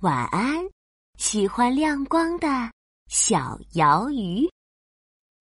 [0.00, 0.64] 晚安，
[1.16, 2.46] 喜欢亮光的
[3.08, 4.48] 小鳐鱼。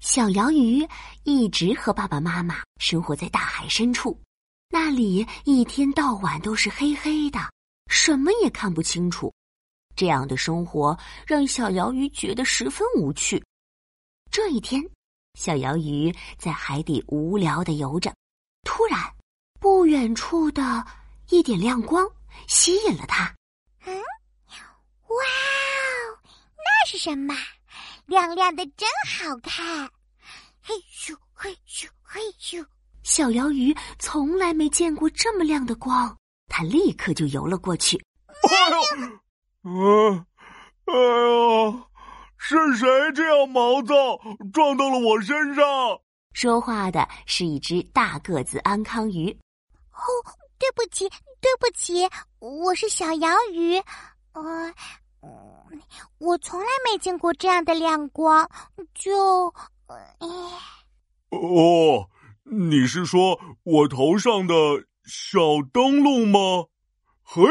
[0.00, 0.88] 小鳐鱼
[1.24, 4.18] 一直和爸爸妈妈生活在大海深处，
[4.70, 7.38] 那里一天到晚都是黑黑的，
[7.90, 9.30] 什么也看不清楚。
[9.94, 13.44] 这样的生活让小鳐鱼觉得十分无趣。
[14.30, 14.82] 这一天，
[15.34, 18.10] 小鳐鱼在海底无聊的游着，
[18.62, 18.98] 突然，
[19.60, 20.82] 不远处的
[21.28, 22.08] 一点亮光
[22.48, 23.34] 吸引了它。
[25.10, 26.18] 嗯，哇哦，
[26.56, 27.34] 那是什么？
[28.06, 29.90] 亮亮的，真好看！
[30.62, 32.64] 嘿咻嘿咻嘿咻，
[33.02, 36.16] 小鳐鱼从来没见过这么亮的光，
[36.48, 38.00] 它立刻就游了过去。
[38.48, 38.80] 哎呦，
[39.64, 40.26] 嗯，
[40.86, 41.86] 哎呦！
[42.36, 43.94] 是谁这样毛躁，
[44.52, 45.64] 撞到了我身上？
[46.32, 49.30] 说话的是一只大个子安康鱼。
[49.92, 50.02] 哦，
[50.58, 51.08] 对不起，
[51.40, 52.08] 对不起，
[52.38, 53.76] 我是小鳐鱼。
[54.32, 54.72] 呃，
[56.18, 58.48] 我从来没见过这样的亮光，
[58.94, 59.52] 就……
[61.30, 62.08] 哦，
[62.44, 64.54] 你是说我头上的
[65.04, 65.40] 小
[65.72, 66.38] 灯笼吗？
[67.22, 67.42] 嘿，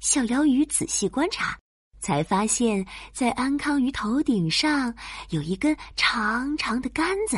[0.00, 1.58] 小鳐鱼仔细观察。
[2.00, 4.94] 才发现，在安康鱼头顶上
[5.30, 7.36] 有一根长长的杆子，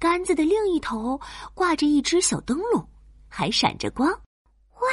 [0.00, 1.18] 杆子的另一头
[1.54, 2.88] 挂着一只小灯笼，
[3.28, 4.10] 还闪着光。
[4.10, 4.88] 哇，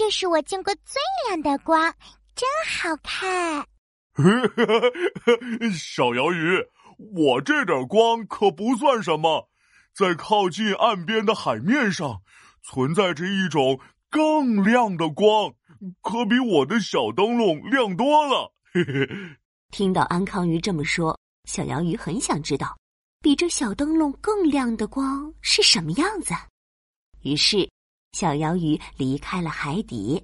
[0.00, 0.98] 这是我见过最
[1.28, 1.94] 亮的光，
[2.34, 3.66] 真好看！
[5.76, 6.56] 小鳐鱼，
[7.14, 9.50] 我这点光可不算什么，
[9.94, 12.22] 在靠近岸边的海面上，
[12.62, 13.78] 存在着一种
[14.08, 15.52] 更亮的光。
[16.00, 18.54] 可比我的小灯笼亮多了。
[18.72, 19.06] 嘿嘿，
[19.70, 22.74] 听到安康鱼这么说，小鳐鱼很想知道，
[23.20, 26.32] 比这小灯笼更亮的光是什么样子。
[27.20, 27.68] 于是，
[28.12, 30.22] 小鳐鱼离开了海底，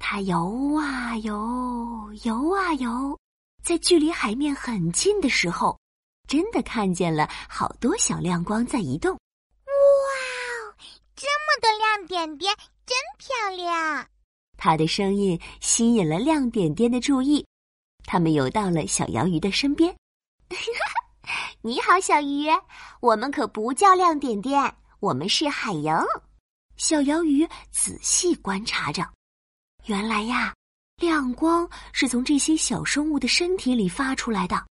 [0.00, 3.18] 它游啊游，游啊游，
[3.62, 5.78] 在距离海面很近的时候，
[6.26, 9.12] 真的看见了好多小亮光在移动。
[9.12, 10.74] 哇，
[11.14, 12.54] 这么多亮点点，
[12.86, 14.06] 真漂亮！
[14.56, 17.46] 他的声音吸引了亮点点的注意，
[18.04, 19.94] 他们游到了小鳐鱼的身边。
[21.60, 22.48] 你好，小鱼，
[23.00, 26.04] 我们可不叫亮点点，我们是海洋。
[26.78, 29.04] 小鳐鱼仔细观察着，
[29.86, 30.54] 原来呀，
[30.96, 34.64] 亮光是从这些小生物的身体里发出来的。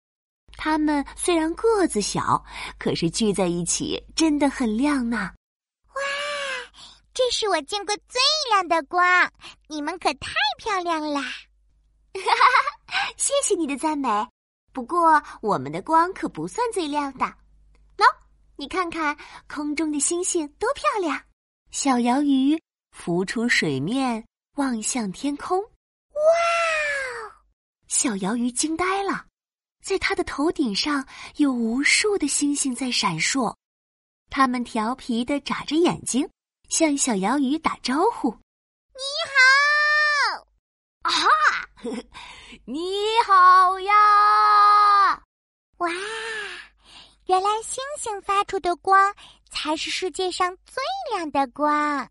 [0.56, 2.44] 它们虽然个子小，
[2.78, 5.32] 可是聚在一起真的很亮呢。
[5.88, 6.02] 哇
[7.14, 8.20] 这是我见过最
[8.50, 9.32] 亮的光，
[9.66, 11.22] 你们可太漂亮啦！
[11.22, 12.96] 哈哈！
[13.16, 14.08] 谢谢你的赞美。
[14.74, 17.24] 不过我们的光可不算最亮的。
[17.96, 18.04] 喏，
[18.56, 19.16] 你看看
[19.48, 21.18] 空中的星星多漂亮！
[21.74, 22.62] 小鳐鱼
[22.92, 24.24] 浮出水面，
[24.54, 25.60] 望向天空。
[25.60, 26.22] 哇！
[27.88, 29.26] 小鳐鱼惊呆了，
[29.82, 31.04] 在它的头顶上
[31.34, 33.56] 有无数的星星在闪烁，
[34.30, 36.30] 它们调皮的眨着眼睛。
[36.68, 38.30] 向小鳐鱼打招呼
[38.94, 39.02] ：“你
[40.30, 40.46] 好！”
[41.02, 41.12] 啊，
[42.66, 42.80] 你
[43.26, 45.20] 好呀！
[45.78, 45.90] 哇，
[47.26, 49.12] 原来星星发出的光
[49.64, 52.06] 才是世界上最亮的光。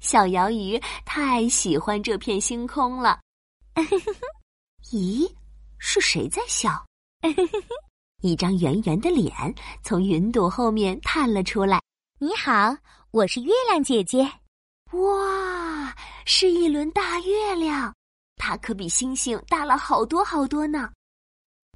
[0.00, 3.18] 小鳐鱼太喜欢这片星空了。
[4.92, 5.26] 咦，
[5.78, 6.84] 是谁在笑？
[8.20, 9.32] 一张圆圆的脸
[9.82, 11.80] 从云朵后面探了出来。
[12.18, 12.76] 你好。
[13.10, 14.30] 我是月亮姐姐，
[14.92, 17.94] 哇，是一轮大月亮，
[18.36, 20.90] 它可比星星大了好多好多呢。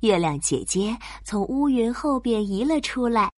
[0.03, 0.95] 月亮姐姐
[1.25, 3.31] 从乌云后边移了出来，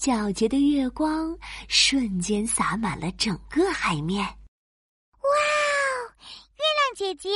[0.00, 1.36] 皎洁的月光
[1.68, 4.24] 瞬间洒满了整个海面。
[4.24, 5.28] 哇哦，
[6.56, 7.28] 月亮姐姐，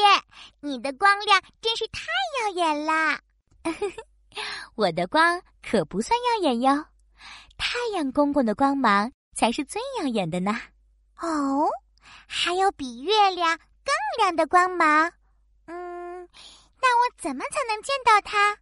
[0.60, 2.00] 你的光亮真是太
[2.40, 3.20] 耀眼了！
[4.76, 6.86] 我的光可不算耀眼哟，
[7.58, 9.12] 太阳公公的光芒。
[9.36, 10.56] 才是最耀眼的呢！
[11.20, 11.68] 哦，
[12.28, 15.12] 还有比月亮更亮的光芒。
[15.66, 16.28] 嗯，
[16.80, 18.56] 那我怎么才能见到它？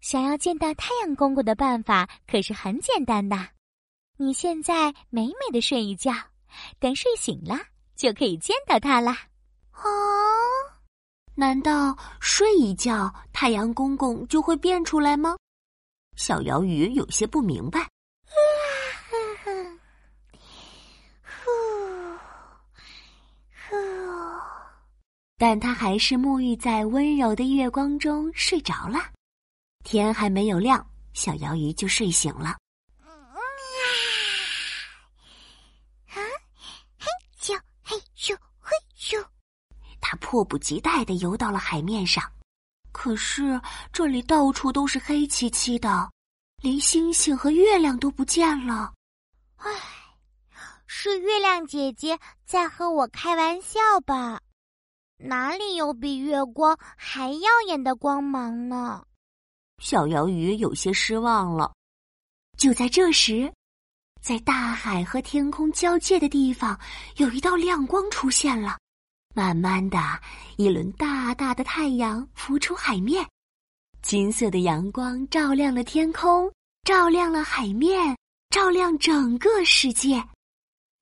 [0.00, 3.36] 想要见到太阳公公的办法可是很简单的。
[4.16, 6.12] 你现在美美的睡一觉，
[6.78, 7.58] 等睡醒了
[7.96, 9.18] 就可以见到它啦。
[9.72, 9.88] 哦，
[11.34, 15.36] 难道睡一觉太阳公公就会变出来吗？
[16.16, 17.86] 小鳐鱼有些不明白。
[25.38, 28.98] 但他还是沐浴在温柔的月光中睡着了。
[29.86, 32.56] 天还没有亮，小鳐鱼就睡醒了。
[36.08, 36.18] 啊！
[36.98, 37.08] 嘿
[37.40, 39.24] 咻嘿咻嘿咻，
[40.00, 42.22] 他它迫不及待的游到了海面上。
[42.92, 43.60] 可是
[43.92, 46.08] 这里到处都是黑漆漆的，
[46.62, 48.94] 连星星和月亮都不见了。
[49.56, 49.68] 唉，
[50.86, 54.40] 是月亮姐姐在和我开玩笑吧？
[55.16, 59.04] 哪里有比月光还耀眼的光芒呢？
[59.82, 61.72] 小鳐鱼有些失望了。
[62.56, 63.52] 就在这时，
[64.22, 66.78] 在大海和天空交界的地方，
[67.16, 68.78] 有一道亮光出现了。
[69.34, 69.98] 慢慢的，
[70.56, 73.28] 一轮大大的太阳浮出海面，
[74.00, 76.50] 金色的阳光照亮了天空，
[76.84, 78.16] 照亮了海面，
[78.48, 80.24] 照亮整个世界。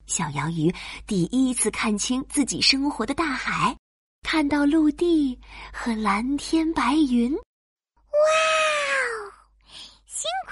[0.05, 0.71] 小鳐鱼
[1.07, 3.75] 第一次看清自己生活的大海，
[4.21, 5.39] 看到陆地
[5.71, 7.33] 和蓝天白云。
[7.33, 8.64] 哇！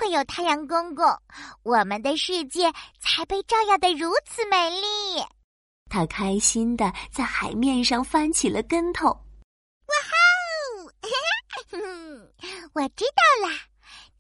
[0.03, 1.05] 幸亏有太阳公公，
[1.63, 5.23] 我们的世界才被照耀的如此美丽。
[5.89, 9.07] 他开心的在海面上翻起了跟头。
[9.07, 10.11] 哇哈！
[12.73, 13.55] 我知道啦，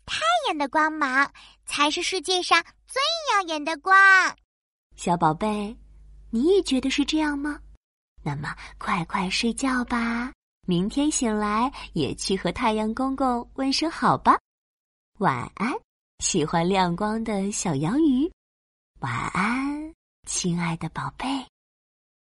[0.05, 1.29] 太阳的光芒
[1.65, 3.01] 才是世界上最
[3.33, 3.93] 耀眼的光。
[4.95, 5.75] 小宝贝，
[6.29, 7.59] 你也觉得是这样吗？
[8.23, 10.31] 那么快快睡觉吧，
[10.65, 14.39] 明天醒来也去和太阳公公问声好吧。
[15.19, 15.71] 晚安，
[16.19, 18.29] 喜欢亮光的小洋鱼。
[18.99, 19.93] 晚安，
[20.27, 21.52] 亲爱的宝贝。